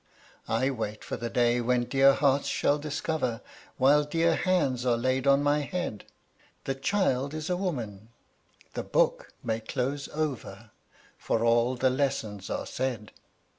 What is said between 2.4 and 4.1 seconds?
shall discover, While